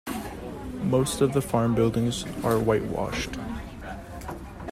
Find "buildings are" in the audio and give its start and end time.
1.75-2.57